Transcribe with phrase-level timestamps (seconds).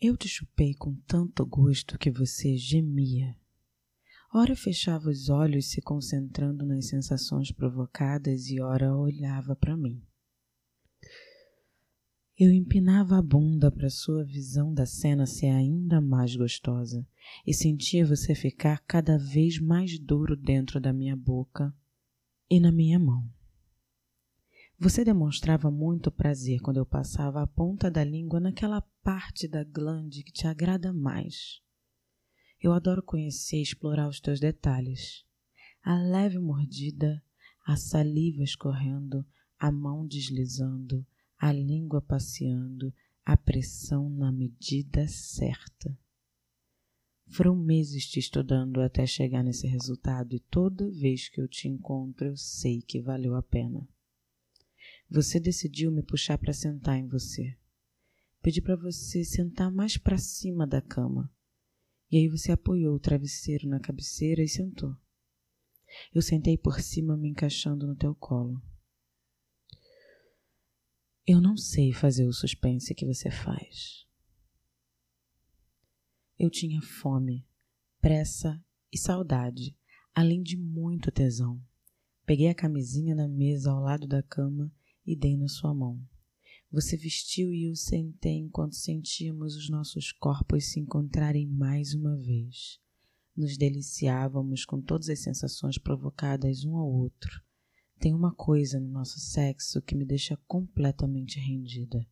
[0.00, 3.36] Eu te chupei com tanto gosto que você gemia.
[4.32, 10.00] Ora fechava os olhos se concentrando nas sensações provocadas e ora olhava para mim.
[12.38, 17.04] Eu empinava a bunda para sua visão da cena ser ainda mais gostosa
[17.44, 21.74] e sentia você ficar cada vez mais duro dentro da minha boca
[22.48, 23.28] e na minha mão.
[24.80, 30.22] Você demonstrava muito prazer quando eu passava a ponta da língua naquela parte da glande
[30.22, 31.60] que te agrada mais.
[32.60, 35.24] Eu adoro conhecer e explorar os teus detalhes.
[35.82, 37.20] A leve mordida,
[37.66, 39.26] a saliva escorrendo,
[39.58, 41.04] a mão deslizando,
[41.36, 45.98] a língua passeando, a pressão na medida certa.
[47.26, 52.28] Foram meses te estudando até chegar nesse resultado e toda vez que eu te encontro
[52.28, 53.84] eu sei que valeu a pena.
[55.10, 57.56] Você decidiu me puxar para sentar em você.
[58.42, 61.32] Pedi para você sentar mais para cima da cama.
[62.10, 64.94] E aí você apoiou o travesseiro na cabeceira e sentou.
[66.14, 68.62] Eu sentei por cima, me encaixando no teu colo.
[71.26, 74.06] Eu não sei fazer o suspense que você faz.
[76.38, 77.46] Eu tinha fome,
[77.98, 79.76] pressa e saudade,
[80.14, 81.62] além de muito tesão.
[82.26, 84.70] Peguei a camisinha na mesa ao lado da cama
[85.08, 85.98] e dei na sua mão.
[86.70, 92.78] Você vestiu e eu sentei enquanto sentíamos os nossos corpos se encontrarem mais uma vez.
[93.34, 97.42] Nos deliciávamos com todas as sensações provocadas um ao outro.
[97.98, 102.06] Tem uma coisa no nosso sexo que me deixa completamente rendida.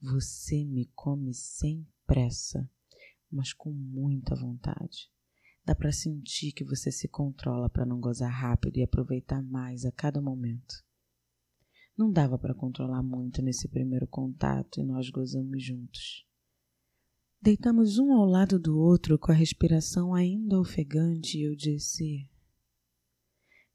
[0.00, 2.70] Você me come sem pressa,
[3.28, 5.10] mas com muita vontade.
[5.64, 9.90] Dá para sentir que você se controla para não gozar rápido e aproveitar mais a
[9.90, 10.84] cada momento.
[11.96, 16.26] Não dava para controlar muito nesse primeiro contato e nós gozamos juntos.
[17.40, 22.28] Deitamos um ao lado do outro com a respiração ainda ofegante e eu disse: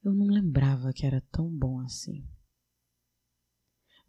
[0.03, 2.27] Eu não lembrava que era tão bom assim.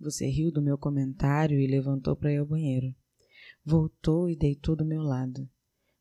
[0.01, 2.95] Você riu do meu comentário e levantou para ir ao banheiro.
[3.63, 5.49] Voltou e deitou do meu lado.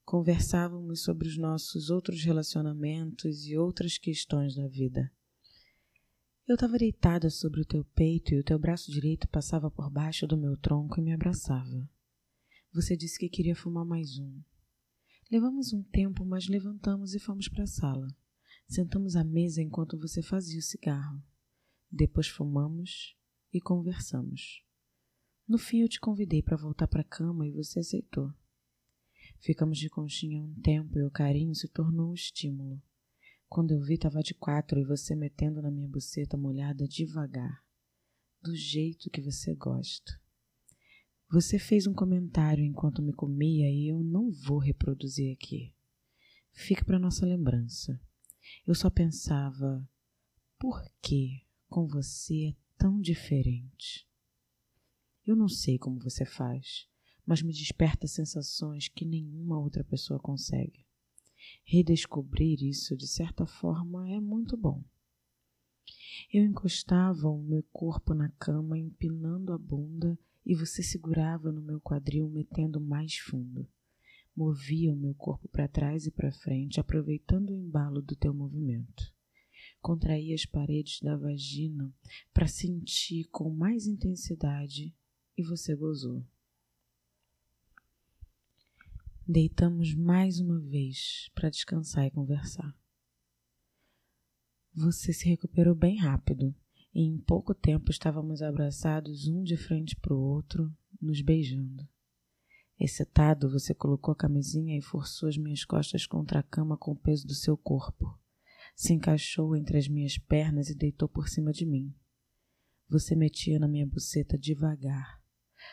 [0.05, 5.11] Conversávamos sobre os nossos outros relacionamentos e outras questões da vida.
[6.49, 10.25] Eu estava deitada sobre o teu peito e o teu braço direito passava por baixo
[10.25, 11.87] do meu tronco e me abraçava.
[12.73, 14.41] Você disse que queria fumar mais um.
[15.31, 18.07] Levamos um tempo, mas levantamos e fomos para a sala.
[18.67, 21.21] Sentamos à mesa enquanto você fazia o cigarro.
[21.91, 23.15] Depois fumamos
[23.53, 24.65] e conversamos.
[25.47, 28.33] No fim, eu te convidei para voltar para a cama e você aceitou.
[29.39, 32.81] Ficamos de conchinha um tempo e o carinho se tornou um estímulo.
[33.49, 37.65] Quando eu vi, tava de quatro e você metendo na minha buceta molhada devagar,
[38.39, 40.21] do jeito que você gosta.
[41.31, 45.73] Você fez um comentário enquanto me comia e eu não vou reproduzir aqui.
[46.51, 47.99] Fica para nossa lembrança.
[48.67, 49.87] Eu só pensava,
[50.59, 54.07] por que com você é tão diferente?
[55.25, 56.87] Eu não sei como você faz,
[57.25, 60.88] mas me desperta sensações que nenhuma outra pessoa consegue.
[61.63, 64.83] Redescobrir isso, de certa forma, é muito bom.
[66.31, 71.79] Eu encostava o meu corpo na cama, empinando a bunda, e você segurava no meu
[71.79, 73.67] quadril, metendo mais fundo.
[74.35, 79.13] Movia o meu corpo para trás e para frente, aproveitando o embalo do teu movimento.
[79.81, 81.93] Contraía as paredes da vagina
[82.33, 84.93] para sentir com mais intensidade
[85.37, 86.25] e você gozou.
[89.31, 92.75] Deitamos mais uma vez para descansar e conversar.
[94.73, 96.51] Você se recuperou bem rápido
[96.95, 101.87] e em pouco tempo estávamos abraçados um de frente para o outro, nos beijando.
[102.79, 106.99] Excitado, você colocou a camisinha e forçou as minhas costas contra a cama com o
[106.99, 108.19] peso do seu corpo.
[108.75, 111.93] Se encaixou entre as minhas pernas e deitou por cima de mim.
[112.89, 115.18] Você metia na minha buceta devagar,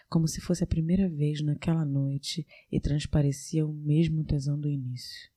[0.09, 5.31] como se fosse a primeira vez naquela noite e transparecia o mesmo tesão do início.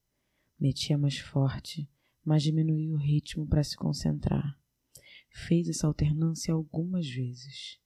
[0.60, 1.90] Metia mais forte,
[2.24, 4.60] mas diminuía o ritmo para se concentrar.
[5.32, 7.80] Fez essa alternância algumas vezes.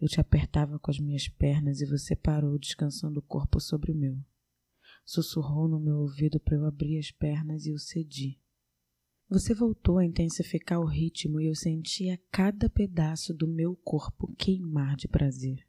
[0.00, 3.94] Eu te apertava com as minhas pernas e você parou descansando o corpo sobre o
[3.94, 4.18] meu.
[5.04, 8.38] Sussurrou no meu ouvido para eu abrir as pernas e eu cedi.
[9.28, 14.96] Você voltou a intensificar o ritmo e eu sentia cada pedaço do meu corpo queimar
[14.96, 15.65] de prazer.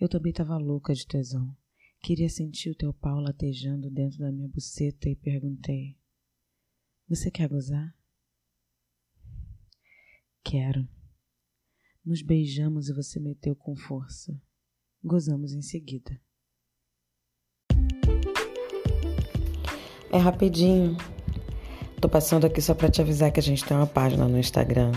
[0.00, 1.56] Eu também estava louca de tesão.
[2.02, 5.96] Queria sentir o teu pau latejando dentro da minha buceta e perguntei:
[7.08, 7.94] Você quer gozar?
[10.42, 10.86] Quero.
[12.04, 14.38] Nos beijamos e você meteu com força.
[15.02, 16.20] Gozamos em seguida.
[20.12, 20.96] É rapidinho.
[22.00, 24.92] Tô passando aqui só para te avisar que a gente tem uma página no Instagram,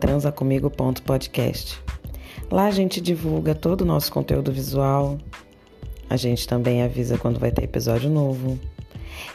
[0.00, 1.95] transacomigo.podcast.
[2.50, 5.18] Lá a gente divulga todo o nosso conteúdo visual.
[6.08, 8.58] A gente também avisa quando vai ter episódio novo.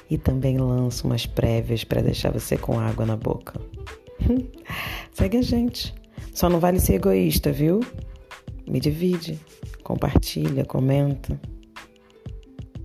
[0.10, 3.60] E também lança umas prévias para deixar você com água na boca.
[5.12, 5.94] Segue a gente.
[6.34, 7.82] Só não vale ser egoísta, viu?
[8.68, 9.40] Me divide,
[9.84, 11.40] compartilha, comenta.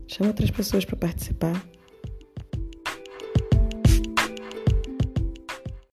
[0.09, 1.63] Chama outras pessoas para participar.